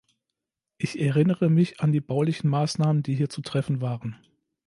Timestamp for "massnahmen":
2.49-3.03